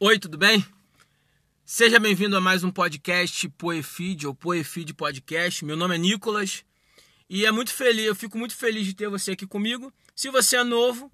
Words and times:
Oi, 0.00 0.18
tudo 0.18 0.36
bem? 0.36 0.66
Seja 1.64 2.00
bem-vindo 2.00 2.36
a 2.36 2.40
mais 2.40 2.64
um 2.64 2.70
podcast 2.70 3.48
Poefeed 3.50 4.26
ou 4.26 4.34
Poefeed 4.34 4.92
Podcast. 4.92 5.64
Meu 5.64 5.76
nome 5.76 5.94
é 5.94 5.98
Nicolas 5.98 6.64
e 7.30 7.46
é 7.46 7.52
muito 7.52 7.72
feliz, 7.72 8.04
eu 8.04 8.14
fico 8.14 8.36
muito 8.36 8.56
feliz 8.56 8.84
de 8.84 8.92
ter 8.92 9.08
você 9.08 9.30
aqui 9.30 9.46
comigo. 9.46 9.94
Se 10.12 10.30
você 10.30 10.56
é 10.56 10.64
novo, 10.64 11.12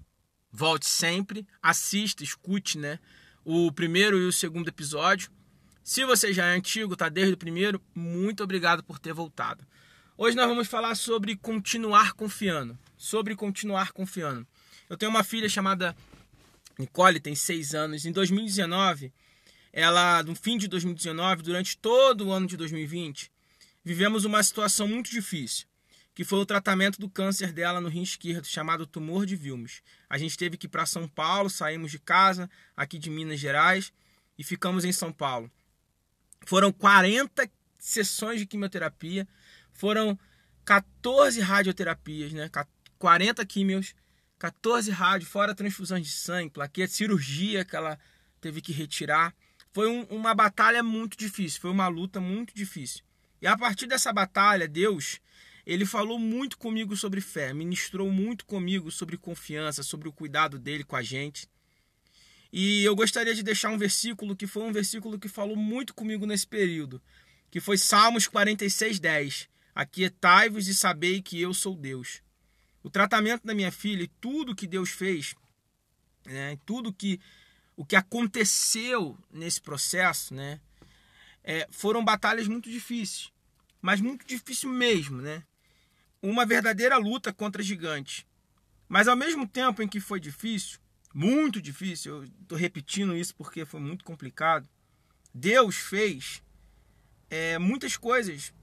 volte 0.51 0.89
sempre, 0.89 1.47
assista, 1.61 2.23
escute, 2.23 2.79
né? 2.79 2.97
O 3.45 3.71
primeiro 3.71 4.17
e 4.17 4.25
o 4.25 4.33
segundo 4.33 4.69
episódio. 4.69 5.29
Se 5.83 6.03
você 6.03 6.33
já 6.33 6.47
é 6.47 6.55
antigo, 6.55 6.95
tá 6.95 7.07
desde 7.07 7.35
o 7.35 7.37
primeiro, 7.37 7.79
muito 7.93 8.43
obrigado 8.43 8.83
por 8.83 8.97
ter 8.97 9.13
voltado. 9.13 9.63
Hoje 10.17 10.35
nós 10.35 10.47
vamos 10.47 10.67
falar 10.67 10.95
sobre 10.95 11.35
continuar 11.35 12.13
confiando. 12.13 12.77
Sobre 12.97 13.35
continuar 13.35 13.91
confiando. 13.91 14.45
Eu 14.89 14.97
tenho 14.97 15.11
uma 15.11 15.23
filha 15.23 15.47
chamada 15.47 15.95
Nicole, 16.77 17.19
tem 17.19 17.35
seis 17.35 17.73
anos. 17.73 18.05
Em 18.05 18.11
2019, 18.11 19.11
ela, 19.73 20.21
no 20.23 20.35
fim 20.35 20.57
de 20.57 20.67
2019, 20.67 21.43
durante 21.43 21.77
todo 21.77 22.27
o 22.27 22.31
ano 22.31 22.47
de 22.47 22.57
2020, 22.57 23.31
vivemos 23.83 24.25
uma 24.25 24.43
situação 24.43 24.87
muito 24.87 25.09
difícil, 25.09 25.65
que 26.13 26.23
foi 26.23 26.39
o 26.39 26.45
tratamento 26.45 26.99
do 26.99 27.09
câncer 27.09 27.51
dela 27.51 27.79
no 27.79 27.89
rim 27.89 28.03
esquerdo, 28.03 28.45
chamado 28.45 28.85
tumor 28.85 29.25
de 29.25 29.35
Vilmes. 29.35 29.81
A 30.09 30.17
gente 30.17 30.37
teve 30.37 30.57
que 30.57 30.65
ir 30.65 30.69
para 30.69 30.85
São 30.85 31.07
Paulo, 31.07 31.49
saímos 31.49 31.91
de 31.91 31.99
casa, 31.99 32.49
aqui 32.75 32.99
de 32.99 33.09
Minas 33.09 33.39
Gerais, 33.39 33.93
e 34.37 34.43
ficamos 34.43 34.83
em 34.83 34.91
São 34.91 35.11
Paulo. 35.11 35.49
Foram 36.45 36.71
40 36.71 37.49
sessões 37.79 38.39
de 38.39 38.45
quimioterapia, 38.45 39.27
foram 39.73 40.17
14 40.65 41.39
radioterapias, 41.39 42.33
né? 42.33 42.49
40 42.99 43.45
químios, 43.45 43.95
14 44.41 44.89
rádios, 44.89 45.29
fora 45.29 45.53
transfusões 45.53 46.03
de 46.03 46.11
sangue, 46.11 46.49
plaquetas, 46.49 46.95
cirurgia 46.95 47.63
que 47.63 47.75
ela 47.75 47.99
teve 48.41 48.59
que 48.59 48.71
retirar. 48.71 49.35
Foi 49.71 49.87
um, 49.87 50.01
uma 50.05 50.33
batalha 50.33 50.81
muito 50.81 51.15
difícil, 51.15 51.61
foi 51.61 51.69
uma 51.69 51.87
luta 51.87 52.19
muito 52.19 52.51
difícil. 52.51 53.03
E 53.39 53.45
a 53.45 53.55
partir 53.55 53.85
dessa 53.85 54.11
batalha, 54.11 54.67
Deus, 54.67 55.19
ele 55.63 55.85
falou 55.85 56.17
muito 56.17 56.57
comigo 56.57 56.97
sobre 56.97 57.21
fé, 57.21 57.53
ministrou 57.53 58.09
muito 58.09 58.43
comigo 58.43 58.89
sobre 58.89 59.15
confiança, 59.15 59.83
sobre 59.83 60.09
o 60.09 60.11
cuidado 60.11 60.57
dele 60.57 60.83
com 60.83 60.95
a 60.95 61.03
gente. 61.03 61.47
E 62.51 62.83
eu 62.83 62.95
gostaria 62.95 63.35
de 63.35 63.43
deixar 63.43 63.69
um 63.69 63.77
versículo 63.77 64.35
que 64.35 64.47
foi 64.47 64.63
um 64.63 64.71
versículo 64.71 65.19
que 65.19 65.29
falou 65.29 65.55
muito 65.55 65.93
comigo 65.93 66.25
nesse 66.25 66.47
período, 66.47 66.99
que 67.51 67.59
foi 67.59 67.77
Salmos 67.77 68.27
46, 68.27 68.99
10. 68.99 69.47
Aquietai-vos 69.75 70.67
e 70.67 70.73
sabei 70.73 71.21
que 71.21 71.39
eu 71.39 71.53
sou 71.53 71.75
Deus. 71.75 72.23
O 72.83 72.89
tratamento 72.89 73.45
da 73.45 73.53
minha 73.53 73.71
filha 73.71 74.03
e 74.03 74.07
tudo 74.19 74.55
que 74.55 74.67
Deus 74.67 74.89
fez, 74.89 75.35
né, 76.25 76.57
tudo 76.65 76.93
que 76.93 77.19
o 77.75 77.85
que 77.85 77.95
aconteceu 77.95 79.17
nesse 79.31 79.61
processo, 79.61 80.33
né, 80.33 80.59
é, 81.43 81.67
foram 81.71 82.03
batalhas 82.03 82.47
muito 82.47 82.69
difíceis, 82.69 83.31
mas 83.81 83.99
muito 84.01 84.25
difícil 84.25 84.69
mesmo, 84.69 85.21
né? 85.21 85.43
Uma 86.21 86.45
verdadeira 86.45 86.97
luta 86.97 87.33
contra 87.33 87.63
gigantes. 87.63 88.25
Mas 88.87 89.07
ao 89.07 89.15
mesmo 89.15 89.47
tempo 89.47 89.81
em 89.81 89.87
que 89.87 89.99
foi 89.99 90.19
difícil, 90.19 90.79
muito 91.13 91.61
difícil, 91.61 92.17
eu 92.17 92.23
estou 92.23 92.57
repetindo 92.57 93.15
isso 93.15 93.33
porque 93.35 93.65
foi 93.65 93.79
muito 93.79 94.03
complicado. 94.05 94.69
Deus 95.33 95.77
fez 95.77 96.43
é, 97.29 97.57
muitas 97.57 97.97
coisas 97.97 98.53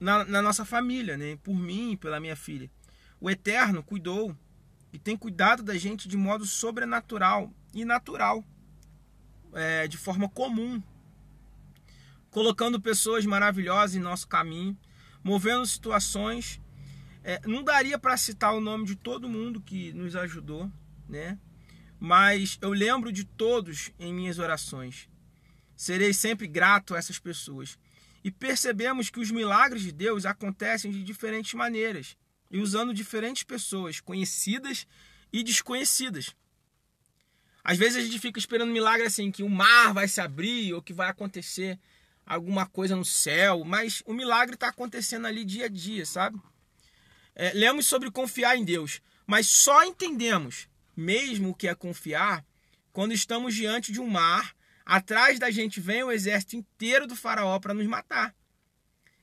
na, 0.00 0.24
na 0.24 0.40
nossa 0.40 0.64
família, 0.64 1.16
né? 1.16 1.36
Por 1.42 1.54
mim 1.54 1.96
pela 1.96 2.20
minha 2.20 2.36
filha. 2.36 2.70
O 3.20 3.28
Eterno 3.28 3.82
cuidou 3.82 4.36
e 4.92 4.98
tem 4.98 5.16
cuidado 5.16 5.62
da 5.62 5.76
gente 5.76 6.08
de 6.08 6.16
modo 6.16 6.46
sobrenatural 6.46 7.52
e 7.74 7.84
natural, 7.84 8.44
é, 9.52 9.88
de 9.88 9.96
forma 9.96 10.28
comum, 10.28 10.82
colocando 12.30 12.80
pessoas 12.80 13.26
maravilhosas 13.26 13.96
em 13.96 14.00
nosso 14.00 14.28
caminho, 14.28 14.78
movendo 15.22 15.66
situações. 15.66 16.60
É, 17.24 17.40
não 17.46 17.64
daria 17.64 17.98
para 17.98 18.16
citar 18.16 18.54
o 18.54 18.60
nome 18.60 18.86
de 18.86 18.94
todo 18.94 19.28
mundo 19.28 19.60
que 19.60 19.92
nos 19.92 20.14
ajudou, 20.14 20.70
né? 21.08 21.38
Mas 21.98 22.56
eu 22.62 22.70
lembro 22.70 23.10
de 23.10 23.24
todos 23.24 23.90
em 23.98 24.14
minhas 24.14 24.38
orações. 24.38 25.08
Serei 25.76 26.14
sempre 26.14 26.46
grato 26.46 26.94
a 26.94 26.98
essas 26.98 27.18
pessoas 27.18 27.76
e 28.22 28.30
percebemos 28.30 29.10
que 29.10 29.18
os 29.18 29.32
milagres 29.32 29.82
de 29.82 29.90
Deus 29.90 30.24
acontecem 30.24 30.92
de 30.92 31.02
diferentes 31.02 31.54
maneiras 31.54 32.16
e 32.50 32.58
usando 32.60 32.94
diferentes 32.94 33.42
pessoas, 33.42 34.00
conhecidas 34.00 34.86
e 35.32 35.42
desconhecidas. 35.42 36.34
Às 37.62 37.76
vezes 37.76 37.96
a 37.96 38.00
gente 38.00 38.18
fica 38.18 38.38
esperando 38.38 38.70
um 38.70 38.72
milagre 38.72 39.06
assim, 39.06 39.30
que 39.30 39.42
o 39.42 39.48
mar 39.48 39.92
vai 39.92 40.08
se 40.08 40.20
abrir 40.20 40.72
ou 40.72 40.82
que 40.82 40.92
vai 40.92 41.08
acontecer 41.08 41.78
alguma 42.24 42.66
coisa 42.66 42.96
no 42.96 43.04
céu, 43.04 43.64
mas 43.64 44.02
o 44.06 44.12
milagre 44.12 44.54
está 44.54 44.68
acontecendo 44.68 45.26
ali 45.26 45.44
dia 45.44 45.66
a 45.66 45.68
dia, 45.68 46.04
sabe? 46.06 46.40
É, 47.34 47.52
lemos 47.52 47.86
sobre 47.86 48.10
confiar 48.10 48.56
em 48.56 48.64
Deus, 48.64 49.00
mas 49.26 49.46
só 49.46 49.84
entendemos 49.84 50.68
mesmo 50.96 51.50
o 51.50 51.54
que 51.54 51.68
é 51.68 51.74
confiar 51.74 52.44
quando 52.92 53.12
estamos 53.12 53.54
diante 53.54 53.92
de 53.92 54.00
um 54.00 54.08
mar 54.08 54.56
Atrás 54.88 55.38
da 55.38 55.50
gente 55.50 55.80
vem 55.80 56.02
o 56.02 56.10
exército 56.10 56.56
inteiro 56.56 57.06
do 57.06 57.14
faraó 57.14 57.60
para 57.60 57.74
nos 57.74 57.86
matar. 57.86 58.34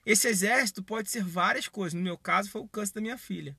Esse 0.06 0.28
exército 0.28 0.84
pode 0.84 1.10
ser 1.10 1.24
várias 1.24 1.68
coisas. 1.68 1.94
No 1.94 2.02
meu 2.02 2.18
caso, 2.18 2.50
foi 2.50 2.62
o 2.62 2.68
câncer 2.68 2.94
da 2.94 3.02
minha 3.02 3.18
filha. 3.18 3.58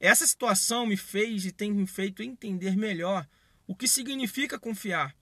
Essa 0.00 0.26
situação 0.26 0.86
me 0.86 0.96
fez 0.96 1.44
e 1.44 1.52
tem 1.52 1.72
me 1.72 1.86
feito 1.86 2.22
entender 2.22 2.76
melhor 2.76 3.26
o 3.66 3.74
que 3.74 3.86
significa 3.86 4.58
confiar. 4.58 5.14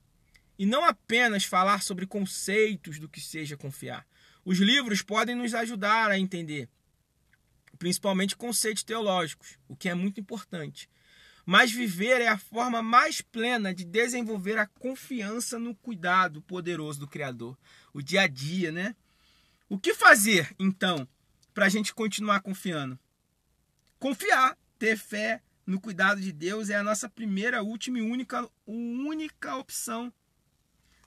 E 0.57 0.65
não 0.65 0.83
apenas 0.83 1.43
falar 1.43 1.83
sobre 1.83 2.07
conceitos 2.07 2.97
do 2.97 3.09
que 3.09 3.21
seja 3.21 3.57
confiar. 3.57 4.07
Os 4.43 4.57
livros 4.57 5.01
podem 5.01 5.35
nos 5.35 5.53
ajudar 5.53 6.09
a 6.09 6.17
entender, 6.17 6.69
principalmente 7.77 8.35
conceitos 8.35 8.83
teológicos, 8.83 9.59
o 9.67 9.75
que 9.75 9.89
é 9.89 9.93
muito 9.93 10.19
importante. 10.19 10.89
Mas 11.45 11.71
viver 11.71 12.21
é 12.21 12.27
a 12.27 12.37
forma 12.37 12.81
mais 12.81 13.21
plena 13.21 13.73
de 13.73 13.85
desenvolver 13.85 14.57
a 14.57 14.65
confiança 14.65 15.59
no 15.59 15.75
cuidado 15.75 16.41
poderoso 16.41 16.99
do 16.99 17.07
Criador. 17.07 17.57
O 17.93 18.01
dia 18.01 18.21
a 18.21 18.27
dia, 18.27 18.71
né? 18.71 18.95
O 19.69 19.77
que 19.77 19.93
fazer, 19.93 20.55
então, 20.57 21.05
para 21.53 21.65
a 21.65 21.69
gente 21.69 21.93
continuar 21.93 22.39
confiando? 22.39 22.97
Confiar, 23.99 24.57
ter 24.79 24.97
fé 24.97 25.41
no 25.65 25.81
cuidado 25.81 26.21
de 26.21 26.31
Deus 26.31 26.69
é 26.69 26.75
a 26.75 26.83
nossa 26.83 27.09
primeira, 27.09 27.61
última 27.61 27.99
e 27.99 28.01
única, 28.01 28.49
única 28.65 29.57
opção. 29.57 30.13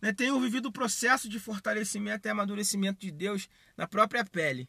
Né? 0.02 0.12
Tenho 0.12 0.38
vivido 0.38 0.66
o 0.66 0.72
processo 0.72 1.26
de 1.26 1.38
fortalecimento 1.38 2.28
e 2.28 2.30
amadurecimento 2.30 3.00
de 3.00 3.10
Deus 3.10 3.48
na 3.78 3.88
própria 3.88 4.26
pele. 4.26 4.68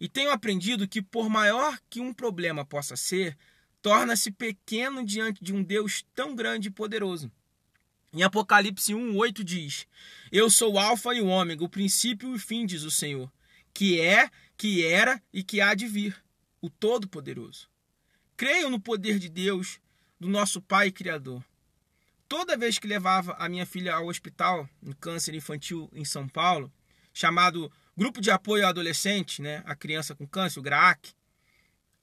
E 0.00 0.08
tenho 0.08 0.32
aprendido 0.32 0.88
que, 0.88 1.00
por 1.00 1.28
maior 1.28 1.78
que 1.88 2.00
um 2.00 2.12
problema 2.12 2.64
possa 2.64 2.96
ser, 2.96 3.38
torna-se 3.80 4.32
pequeno 4.32 5.04
diante 5.04 5.44
de 5.44 5.54
um 5.54 5.62
Deus 5.62 6.04
tão 6.16 6.34
grande 6.34 6.66
e 6.66 6.72
poderoso. 6.72 7.30
Em 8.12 8.24
Apocalipse 8.24 8.92
1:8 8.92 9.44
diz: 9.44 9.86
Eu 10.32 10.50
sou 10.50 10.74
o 10.74 10.78
alfa 10.78 11.14
e 11.14 11.20
o 11.20 11.26
ômega, 11.26 11.62
o 11.62 11.68
princípio 11.68 12.30
e 12.30 12.34
o 12.34 12.38
fim, 12.38 12.66
diz 12.66 12.82
o 12.82 12.90
Senhor, 12.90 13.30
que 13.72 14.00
é, 14.00 14.28
que 14.56 14.84
era 14.84 15.22
e 15.32 15.44
que 15.44 15.60
há 15.60 15.74
de 15.74 15.86
vir, 15.86 16.16
o 16.60 16.68
todo-poderoso. 16.68 17.68
Creio 18.36 18.68
no 18.68 18.80
poder 18.80 19.18
de 19.18 19.28
Deus, 19.28 19.78
do 20.18 20.28
nosso 20.28 20.60
Pai 20.60 20.90
Criador. 20.90 21.44
Toda 22.28 22.56
vez 22.56 22.78
que 22.78 22.86
levava 22.88 23.34
a 23.34 23.48
minha 23.48 23.64
filha 23.64 23.94
ao 23.94 24.06
hospital 24.06 24.68
em 24.82 24.92
câncer 24.92 25.34
infantil 25.34 25.88
em 25.92 26.04
São 26.04 26.28
Paulo, 26.28 26.72
chamado 27.12 27.70
Grupo 27.96 28.20
de 28.20 28.30
Apoio 28.30 28.64
ao 28.64 28.70
Adolescente, 28.70 29.40
né, 29.40 29.62
a 29.64 29.76
criança 29.76 30.14
com 30.14 30.26
câncer, 30.26 30.58
o 30.58 30.62
GRAAC, 30.62 31.14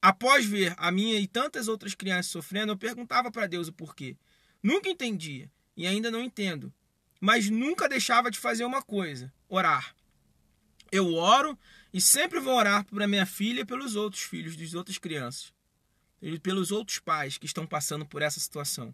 Após 0.01 0.46
ver 0.46 0.75
a 0.78 0.91
minha 0.91 1.19
e 1.19 1.28
tantas 1.28 1.67
outras 1.67 1.96
crianças 1.96 2.31
sofrendo, 2.31 2.72
eu 2.72 2.78
perguntava 2.78 3.31
para 3.31 3.47
Deus 3.47 3.67
o 3.67 3.73
porquê. 3.73 4.16
Nunca 4.62 4.90
entendia 4.90 5.51
e 5.78 5.86
ainda 5.88 6.12
não 6.12 6.22
entendo, 6.22 6.74
mas 7.22 7.50
nunca 7.50 7.88
deixava 7.88 8.29
de 8.32 8.40
fazer 8.40 8.66
uma 8.66 8.82
coisa: 8.82 9.32
orar. 9.47 9.96
Eu 10.91 11.14
oro 11.14 11.58
e 11.94 12.02
sempre 12.02 12.40
vou 12.40 12.56
orar 12.56 12.84
para 12.85 13.08
minha 13.08 13.26
filha 13.26 13.62
e 13.62 13.66
pelos 13.66 13.96
outros 13.96 14.24
filhos 14.24 14.58
das 14.58 14.74
outras 14.74 14.97
crianças, 14.97 15.53
e 16.22 16.40
pelos 16.40 16.72
outros 16.72 17.00
pais 17.00 17.38
que 17.38 17.46
estão 17.46 17.68
passando 17.68 18.06
por 18.06 18.22
essa 18.22 18.40
situação. 18.40 18.94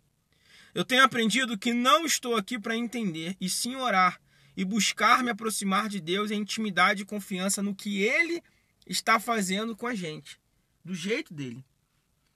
Eu 0.75 0.83
tenho 0.83 1.03
aprendido 1.03 1.57
que 1.57 1.71
não 1.71 2.05
estou 2.05 2.35
aqui 2.35 2.59
para 2.59 2.75
entender, 2.75 3.37
e 3.39 3.49
sim 3.49 3.75
orar 3.75 4.19
e 4.55 4.63
buscar 4.63 5.23
me 5.23 5.31
aproximar 5.31 5.89
de 5.89 5.99
Deus 5.99 6.31
em 6.31 6.41
intimidade 6.41 7.01
e 7.01 7.05
confiança 7.05 7.61
no 7.61 7.75
que 7.75 8.03
Ele 8.03 8.41
está 8.85 9.19
fazendo 9.19 9.75
com 9.75 9.87
a 9.87 9.95
gente 9.95 10.39
do 10.83 10.93
jeito 10.93 11.33
dele. 11.33 11.63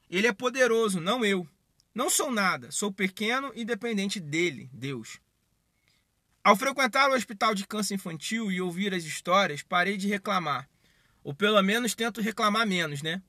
Ele 0.10 0.28
é 0.28 0.34
poderoso, 0.34 1.00
não 1.00 1.24
eu. 1.26 1.48
Não 1.98 2.12
sou 2.12 2.32
nada, 2.32 2.70
sou 2.70 2.92
pequeno 2.94 3.52
e 3.56 3.66
dependente 3.66 4.20
dele, 4.20 4.70
Deus. 4.72 5.20
Ao 6.44 6.56
frequentar 6.56 7.10
o 7.10 7.16
hospital 7.16 7.56
de 7.56 7.66
câncer 7.66 7.96
infantil 7.96 8.52
e 8.52 8.62
ouvir 8.62 8.94
as 8.94 9.04
histórias, 9.04 9.64
parei 9.64 9.98
de 9.98 10.08
reclamar. 10.08 10.70
Ou 11.24 11.34
pelo 11.34 11.60
menos 11.64 11.96
tento 11.96 12.22
reclamar 12.22 12.68
menos, 12.68 13.02
né? 13.02 13.20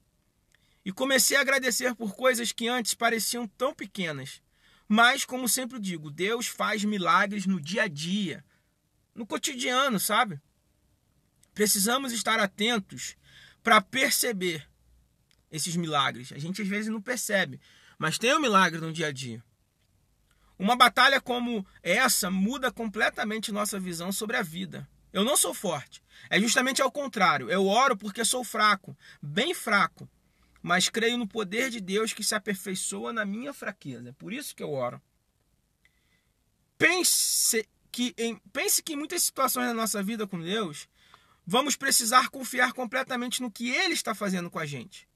E 0.85 0.93
comecei 0.93 1.38
a 1.38 1.41
agradecer 1.41 1.94
por 1.94 2.15
coisas 2.15 2.53
que 2.53 2.69
antes 2.69 2.93
pareciam 2.93 3.49
tão 3.49 3.75
pequenas, 3.75 4.43
Mas, 4.87 5.25
como 5.25 5.49
sempre 5.49 5.79
digo, 5.79 6.11
Deus 6.11 6.47
faz 6.47 6.85
milagres 6.85 7.47
no 7.47 7.59
dia 7.59 7.85
a 7.85 7.88
dia, 7.88 8.44
no 9.14 9.26
cotidiano, 9.26 9.99
sabe? 9.99 10.38
Precisamos 11.55 12.12
estar 12.12 12.38
atentos 12.38 13.17
para 13.62 13.81
perceber 13.81 14.69
esses 15.50 15.75
milagres. 15.75 16.32
A 16.32 16.38
gente 16.38 16.61
às 16.61 16.69
vezes 16.69 16.91
não 16.91 17.00
percebe, 17.00 17.59
mas 17.99 18.17
tem 18.17 18.35
um 18.35 18.41
milagre 18.41 18.81
no 18.81 18.93
dia 18.93 19.09
a 19.09 19.12
dia. 19.12 19.43
Uma 20.59 20.77
batalha 20.77 21.21
como 21.21 21.67
essa 21.83 22.31
muda 22.31 22.73
completamente 22.73 23.53
nossa 23.53 23.79
visão 23.79 24.11
sobre 24.12 24.37
a 24.37 24.43
vida. 24.43 24.89
Eu 25.12 25.25
não 25.25 25.37
sou 25.37 25.55
forte. 25.55 26.03
É 26.31 26.41
justamente 26.41 26.83
ao 26.83 26.91
contrário. 26.91 27.50
Eu 27.50 27.67
oro 27.67 27.97
porque 27.97 28.25
sou 28.25 28.45
fraco, 28.45 28.97
bem 29.23 29.55
fraco. 29.55 30.09
Mas 30.62 30.89
creio 30.89 31.17
no 31.17 31.27
poder 31.27 31.71
de 31.71 31.81
Deus 31.81 32.12
que 32.12 32.25
se 32.25 32.35
aperfeiçoa 32.35 33.12
na 33.12 33.25
minha 33.25 33.53
fraqueza. 33.53 34.11
É 34.11 34.12
por 34.12 34.33
isso 34.33 34.55
que 34.55 34.62
eu 34.62 34.73
oro. 34.73 35.00
Pense 36.77 37.69
que 37.91 38.15
em, 38.17 38.37
pense 38.53 38.83
que 38.83 38.93
em 38.93 38.97
muitas 38.97 39.23
situações 39.23 39.67
da 39.67 39.75
nossa 39.75 40.03
vida 40.03 40.27
com 40.27 40.41
Deus, 40.41 40.89
vamos 41.47 41.77
precisar 41.77 42.29
confiar 42.29 42.73
completamente 42.73 43.41
no 43.41 43.50
que 43.50 43.71
Ele 43.71 43.95
está 43.95 44.15
fazendo 44.15 44.50
com 44.50 44.59
a 44.59 44.67
gente. 44.67 45.09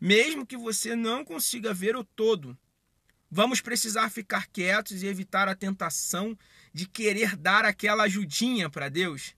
Mesmo 0.00 0.46
que 0.46 0.56
você 0.56 0.94
não 0.94 1.24
consiga 1.24 1.74
ver 1.74 1.96
o 1.96 2.04
todo, 2.04 2.56
vamos 3.30 3.60
precisar 3.60 4.10
ficar 4.10 4.46
quietos 4.46 5.02
e 5.02 5.06
evitar 5.06 5.48
a 5.48 5.54
tentação 5.54 6.38
de 6.72 6.86
querer 6.86 7.36
dar 7.36 7.64
aquela 7.64 8.04
ajudinha 8.04 8.70
para 8.70 8.88
Deus. 8.88 9.34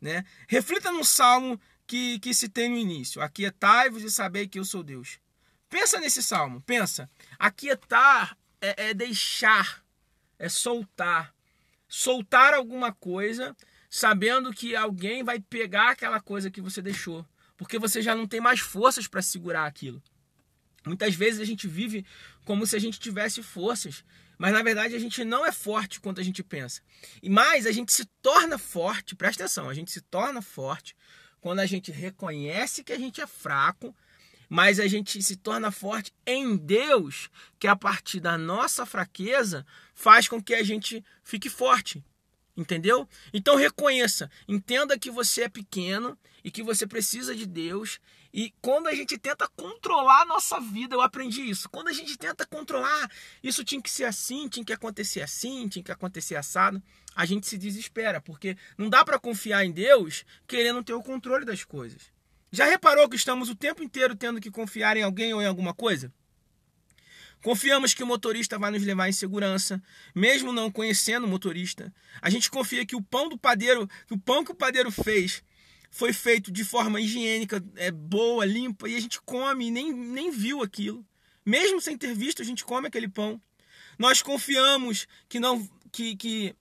Né? 0.00 0.24
Reflita 0.48 0.90
no 0.90 1.04
salmo 1.04 1.60
que, 1.86 2.18
que 2.20 2.32
se 2.32 2.48
tem 2.48 2.70
no 2.70 2.76
início: 2.76 3.20
Aquietai-vos 3.20 4.02
e 4.02 4.10
sabei 4.10 4.48
que 4.48 4.58
eu 4.58 4.64
sou 4.64 4.82
Deus. 4.82 5.18
Pensa 5.68 6.00
nesse 6.00 6.22
salmo, 6.22 6.60
pensa. 6.62 7.08
Aquietar 7.38 8.36
é, 8.60 8.90
é 8.90 8.94
deixar, 8.94 9.84
é 10.38 10.48
soltar. 10.48 11.34
Soltar 11.88 12.54
alguma 12.54 12.92
coisa 12.92 13.56
sabendo 13.90 14.52
que 14.52 14.76
alguém 14.76 15.24
vai 15.24 15.40
pegar 15.40 15.90
aquela 15.90 16.20
coisa 16.20 16.50
que 16.50 16.60
você 16.60 16.80
deixou, 16.80 17.26
porque 17.60 17.78
você 17.78 18.00
já 18.00 18.14
não 18.14 18.26
tem 18.26 18.40
mais 18.40 18.58
forças 18.58 19.06
para 19.06 19.20
segurar 19.20 19.66
aquilo. 19.66 20.02
Muitas 20.86 21.14
vezes 21.14 21.40
a 21.40 21.44
gente 21.44 21.68
vive 21.68 22.06
como 22.46 22.66
se 22.66 22.74
a 22.74 22.78
gente 22.78 22.98
tivesse 22.98 23.42
forças, 23.42 24.02
mas 24.38 24.54
na 24.54 24.62
verdade 24.62 24.94
a 24.94 24.98
gente 24.98 25.22
não 25.24 25.44
é 25.44 25.52
forte 25.52 26.00
quanto 26.00 26.22
a 26.22 26.24
gente 26.24 26.42
pensa. 26.42 26.80
E 27.22 27.28
mais, 27.28 27.66
a 27.66 27.70
gente 27.70 27.92
se 27.92 28.06
torna 28.22 28.56
forte, 28.56 29.14
presta 29.14 29.44
atenção, 29.44 29.68
a 29.68 29.74
gente 29.74 29.90
se 29.90 30.00
torna 30.00 30.40
forte 30.40 30.96
quando 31.38 31.58
a 31.58 31.66
gente 31.66 31.92
reconhece 31.92 32.82
que 32.82 32.94
a 32.94 32.98
gente 32.98 33.20
é 33.20 33.26
fraco, 33.26 33.94
mas 34.48 34.80
a 34.80 34.86
gente 34.86 35.22
se 35.22 35.36
torna 35.36 35.70
forte 35.70 36.14
em 36.26 36.56
Deus, 36.56 37.28
que 37.58 37.66
a 37.66 37.76
partir 37.76 38.20
da 38.20 38.38
nossa 38.38 38.86
fraqueza 38.86 39.66
faz 39.92 40.26
com 40.26 40.42
que 40.42 40.54
a 40.54 40.62
gente 40.62 41.04
fique 41.22 41.50
forte. 41.50 42.02
Entendeu? 42.60 43.08
Então 43.32 43.56
reconheça, 43.56 44.30
entenda 44.46 44.98
que 44.98 45.10
você 45.10 45.44
é 45.44 45.48
pequeno 45.48 46.18
e 46.44 46.50
que 46.50 46.62
você 46.62 46.86
precisa 46.86 47.34
de 47.34 47.46
Deus. 47.46 47.98
E 48.34 48.52
quando 48.60 48.86
a 48.86 48.94
gente 48.94 49.16
tenta 49.16 49.48
controlar 49.56 50.20
a 50.20 50.24
nossa 50.26 50.60
vida, 50.60 50.94
eu 50.94 51.00
aprendi 51.00 51.40
isso. 51.40 51.70
Quando 51.70 51.88
a 51.88 51.92
gente 51.94 52.18
tenta 52.18 52.44
controlar, 52.44 53.10
isso 53.42 53.64
tinha 53.64 53.80
que 53.80 53.90
ser 53.90 54.04
assim, 54.04 54.46
tinha 54.46 54.62
que 54.62 54.74
acontecer 54.74 55.22
assim, 55.22 55.68
tinha 55.68 55.82
que 55.82 55.90
acontecer 55.90 56.36
assado, 56.36 56.82
a 57.16 57.24
gente 57.24 57.46
se 57.46 57.56
desespera, 57.56 58.20
porque 58.20 58.54
não 58.76 58.90
dá 58.90 59.06
para 59.06 59.18
confiar 59.18 59.64
em 59.64 59.72
Deus 59.72 60.26
querendo 60.46 60.84
ter 60.84 60.92
o 60.92 61.02
controle 61.02 61.46
das 61.46 61.64
coisas. 61.64 62.12
Já 62.52 62.66
reparou 62.66 63.08
que 63.08 63.16
estamos 63.16 63.48
o 63.48 63.54
tempo 63.54 63.82
inteiro 63.82 64.14
tendo 64.14 64.38
que 64.38 64.50
confiar 64.50 64.98
em 64.98 65.02
alguém 65.02 65.32
ou 65.32 65.40
em 65.40 65.46
alguma 65.46 65.72
coisa? 65.72 66.12
Confiamos 67.42 67.94
que 67.94 68.02
o 68.02 68.06
motorista 68.06 68.58
vai 68.58 68.70
nos 68.70 68.82
levar 68.82 69.08
em 69.08 69.12
segurança, 69.12 69.82
mesmo 70.14 70.52
não 70.52 70.70
conhecendo 70.70 71.24
o 71.24 71.28
motorista. 71.28 71.92
A 72.20 72.28
gente 72.28 72.50
confia 72.50 72.84
que 72.84 72.94
o 72.94 73.02
pão 73.02 73.28
do 73.28 73.38
padeiro, 73.38 73.88
que 74.06 74.14
o 74.14 74.18
pão 74.18 74.44
que 74.44 74.52
o 74.52 74.54
padeiro 74.54 74.90
fez 74.90 75.42
foi 75.90 76.12
feito 76.12 76.52
de 76.52 76.64
forma 76.64 77.00
higiênica, 77.00 77.64
é 77.76 77.90
boa, 77.90 78.44
limpa, 78.44 78.88
e 78.88 78.94
a 78.94 79.00
gente 79.00 79.20
come 79.22 79.68
e 79.68 79.70
nem, 79.70 79.92
nem 79.92 80.30
viu 80.30 80.62
aquilo. 80.62 81.04
Mesmo 81.44 81.80
sem 81.80 81.96
ter 81.96 82.14
visto, 82.14 82.42
a 82.42 82.44
gente 82.44 82.64
come 82.64 82.88
aquele 82.88 83.08
pão. 83.08 83.40
Nós 83.98 84.22
confiamos 84.22 85.06
que 85.28 85.40
não 85.40 85.66
que, 85.90 86.14
que, 86.14 86.54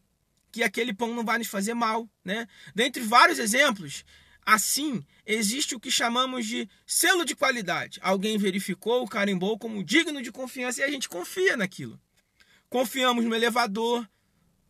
que 0.51 0.63
aquele 0.63 0.93
pão 0.93 1.13
não 1.13 1.23
vai 1.23 1.37
nos 1.37 1.47
fazer 1.47 1.73
mal, 1.73 2.09
né? 2.23 2.47
Dentre 2.73 3.03
vários 3.03 3.37
exemplos, 3.37 4.03
Assim, 4.49 5.05
existe 5.31 5.75
o 5.75 5.79
que 5.79 5.91
chamamos 5.91 6.47
de 6.47 6.67
selo 6.87 7.23
de 7.23 7.35
qualidade. 7.35 7.99
Alguém 8.01 8.35
verificou, 8.35 9.07
carimbou 9.07 9.59
como 9.59 9.83
digno 9.83 10.23
de 10.23 10.31
confiança 10.31 10.81
e 10.81 10.83
a 10.83 10.89
gente 10.89 11.07
confia 11.07 11.55
naquilo. 11.55 12.01
Confiamos 12.67 13.23
no 13.23 13.35
elevador, 13.35 14.09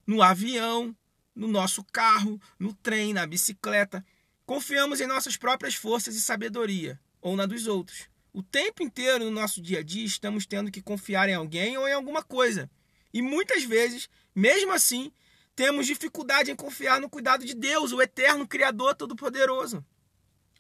no 0.06 0.22
avião, 0.22 0.94
no 1.34 1.48
nosso 1.48 1.82
carro, 1.86 2.42
no 2.60 2.74
trem, 2.74 3.14
na 3.14 3.26
bicicleta. 3.26 4.06
Confiamos 4.46 5.00
em 5.00 5.08
nossas 5.08 5.38
próprias 5.38 5.76
forças 5.76 6.16
e 6.16 6.22
sabedoria, 6.22 7.00
ou 7.22 7.38
na 7.38 7.46
dos 7.46 7.66
outros. 7.66 8.10
O 8.34 8.44
tempo 8.44 8.84
inteiro 8.84 9.24
no 9.24 9.32
nosso 9.32 9.62
dia 9.62 9.80
a 9.80 9.84
dia 9.84 10.06
estamos 10.06 10.46
tendo 10.46 10.70
que 10.70 10.82
confiar 10.82 11.30
em 11.30 11.36
alguém 11.36 11.78
ou 11.78 11.88
em 11.88 11.94
alguma 11.94 12.22
coisa. 12.22 12.70
E 13.14 13.22
muitas 13.22 13.64
vezes, 13.64 14.10
mesmo 14.36 14.74
assim, 14.74 15.10
temos 15.56 15.88
dificuldade 15.88 16.52
em 16.52 16.56
confiar 16.56 17.00
no 17.00 17.10
cuidado 17.10 17.46
de 17.46 17.54
Deus, 17.54 17.94
o 17.94 18.02
eterno 18.02 18.46
Criador 18.46 18.94
Todo-Poderoso. 18.94 19.86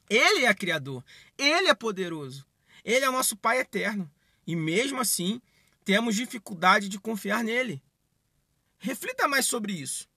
Ele 0.09 0.45
é 0.45 0.53
Criador, 0.53 1.03
Ele 1.37 1.67
é 1.67 1.73
poderoso, 1.73 2.45
Ele 2.83 3.05
é 3.05 3.09
o 3.09 3.13
nosso 3.13 3.37
Pai 3.37 3.59
eterno. 3.59 4.09
E 4.47 4.55
mesmo 4.55 4.99
assim, 4.99 5.41
temos 5.85 6.15
dificuldade 6.15 6.89
de 6.89 6.99
confiar 6.99 7.43
nele. 7.43 7.81
Reflita 8.79 9.27
mais 9.27 9.45
sobre 9.45 9.73
isso. 9.73 10.07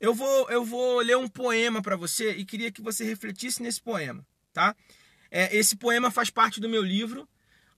Eu 0.00 0.14
vou, 0.14 0.50
eu 0.50 0.64
vou 0.64 1.00
ler 1.00 1.16
um 1.16 1.28
poema 1.28 1.82
para 1.82 1.96
você 1.96 2.32
e 2.32 2.44
queria 2.44 2.70
que 2.70 2.82
você 2.82 3.04
refletisse 3.04 3.62
nesse 3.62 3.80
poema, 3.80 4.26
tá? 4.52 4.74
É, 5.30 5.56
esse 5.56 5.76
poema 5.76 6.10
faz 6.10 6.30
parte 6.30 6.60
do 6.60 6.68
meu 6.68 6.82
livro, 6.82 7.28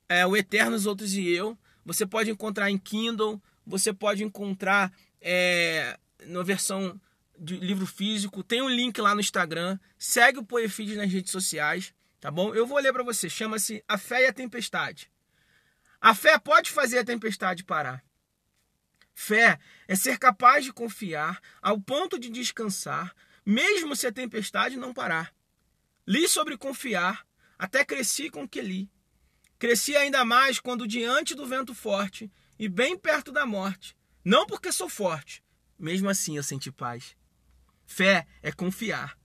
é, 0.08 0.26
O 0.26 0.36
Eterno, 0.36 0.76
os 0.76 0.86
Outros 0.86 1.14
e 1.14 1.28
Eu. 1.28 1.58
Você 1.84 2.04
pode 2.04 2.30
encontrar 2.30 2.70
em 2.70 2.78
Kindle, 2.78 3.40
você 3.64 3.92
pode 3.92 4.22
encontrar 4.22 4.92
é, 5.20 5.98
na 6.26 6.42
versão 6.42 7.00
de 7.38 7.56
livro 7.56 7.86
físico. 7.86 8.42
Tem 8.42 8.62
um 8.62 8.68
link 8.68 9.00
lá 9.00 9.14
no 9.14 9.20
Instagram. 9.20 9.78
Segue 9.98 10.38
o 10.38 10.44
Poefeed 10.44 10.96
nas 10.96 11.12
redes 11.12 11.30
sociais, 11.30 11.94
tá 12.20 12.30
bom? 12.30 12.54
Eu 12.54 12.66
vou 12.66 12.78
ler 12.78 12.92
para 12.92 13.04
você. 13.04 13.28
Chama-se 13.28 13.82
A 13.88 13.98
Fé 13.98 14.22
e 14.22 14.26
a 14.26 14.32
Tempestade. 14.32 15.10
A 16.00 16.14
fé 16.14 16.38
pode 16.38 16.70
fazer 16.70 16.98
a 16.98 17.04
tempestade 17.04 17.64
parar. 17.64 18.04
Fé 19.14 19.58
é 19.88 19.96
ser 19.96 20.18
capaz 20.18 20.64
de 20.64 20.72
confiar 20.72 21.40
ao 21.62 21.80
ponto 21.80 22.18
de 22.18 22.28
descansar, 22.28 23.14
mesmo 23.44 23.96
se 23.96 24.06
a 24.06 24.12
tempestade 24.12 24.76
não 24.76 24.92
parar. 24.92 25.34
Li 26.06 26.28
sobre 26.28 26.56
confiar, 26.56 27.26
até 27.58 27.84
cresci 27.84 28.30
com 28.30 28.44
o 28.44 28.48
que 28.48 28.60
li. 28.60 28.90
Cresci 29.58 29.96
ainda 29.96 30.24
mais 30.24 30.60
quando 30.60 30.86
diante 30.86 31.34
do 31.34 31.46
vento 31.46 31.74
forte 31.74 32.30
e 32.58 32.68
bem 32.68 32.96
perto 32.96 33.32
da 33.32 33.46
morte. 33.46 33.96
Não 34.22 34.46
porque 34.46 34.70
sou 34.70 34.88
forte, 34.88 35.42
mesmo 35.78 36.10
assim 36.10 36.36
eu 36.36 36.42
senti 36.42 36.70
paz. 36.70 37.16
Fé 37.86 38.26
é 38.42 38.50
confiar, 38.50 39.16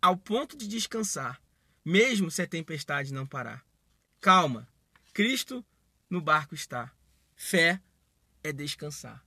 ao 0.00 0.16
ponto 0.16 0.56
de 0.56 0.68
descansar, 0.68 1.40
mesmo 1.84 2.30
se 2.30 2.42
a 2.42 2.46
tempestade 2.46 3.12
não 3.12 3.26
parar. 3.26 3.64
Calma, 4.20 4.68
Cristo 5.12 5.64
no 6.08 6.20
barco 6.20 6.54
está. 6.54 6.92
Fé 7.34 7.80
é 8.44 8.52
descansar. 8.52 9.24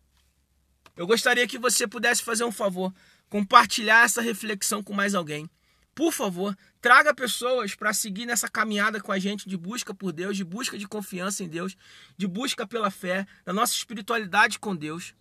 Eu 0.96 1.08
gostaria 1.08 1.48
que 1.48 1.58
você 1.58 1.88
pudesse 1.88 2.24
fazer 2.24 2.44
um 2.44 2.52
favor, 2.52 2.94
compartilhar 3.28 4.06
essa 4.06 4.22
reflexão 4.22 4.84
com 4.84 4.94
mais 4.94 5.16
alguém. 5.16 5.50
Por 5.96 6.12
favor, 6.12 6.56
traga 6.80 7.14
pessoas 7.14 7.76
para 7.76 7.94
seguir 7.94 8.26
nessa 8.26 8.48
caminhada 8.48 9.02
com 9.02 9.12
a 9.12 9.20
gente 9.20 9.50
de 9.50 9.58
busca 9.58 9.94
por 9.94 10.12
Deus, 10.12 10.38
de 10.38 10.44
busca 10.44 10.78
de 10.78 10.88
confiança 10.88 11.44
em 11.44 11.48
Deus, 11.48 11.76
de 12.18 12.28
busca 12.28 12.66
pela 12.68 12.92
fé, 12.92 13.28
da 13.44 13.54
nossa 13.54 13.74
espiritualidade 13.74 14.60
com 14.60 14.76
Deus. 14.76 15.16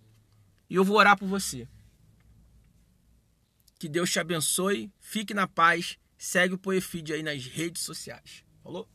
E 0.68 0.74
eu 0.74 0.84
vou 0.84 0.96
orar 0.96 1.16
por 1.16 1.26
você. 1.26 1.66
Que 3.82 3.88
Deus 3.88 4.12
te 4.12 4.20
abençoe, 4.20 4.92
fique 5.00 5.34
na 5.34 5.48
paz, 5.48 5.98
segue 6.16 6.54
o 6.54 6.58
Poefide 6.58 7.14
aí 7.14 7.20
nas 7.20 7.44
redes 7.44 7.82
sociais. 7.82 8.44
Falou? 8.62 8.88